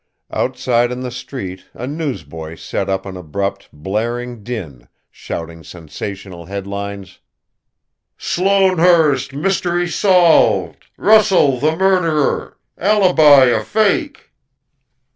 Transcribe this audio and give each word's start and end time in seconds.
Outside 0.31 0.91
in 0.91 1.01
the 1.01 1.11
street 1.11 1.65
a 1.75 1.85
newsboy 1.85 2.55
set 2.55 2.89
up 2.89 3.05
an 3.05 3.15
abrupt, 3.15 3.69
blaring 3.71 4.41
din, 4.41 4.87
shouting 5.11 5.63
sensational 5.63 6.45
headlines: 6.45 7.19
"SLOANEHURST 8.17 9.33
MYSTERY 9.33 9.87
SOLVED! 9.89 10.85
RUSSELL 10.97 11.59
THE 11.59 11.75
MURDERER! 11.75 12.57
ALIBI 12.79 13.51
A 13.51 13.63
FAKE!" 13.63 14.31